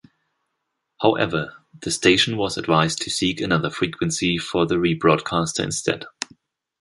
However, 1.01 1.57
the 1.79 1.91
station 1.91 2.35
was 2.35 2.57
advised 2.57 3.03
to 3.03 3.11
seek 3.11 3.39
another 3.39 3.69
frequency 3.69 4.39
for 4.39 4.65
the 4.65 4.77
rebroadcaster 4.77 5.63
instead. 5.63 6.05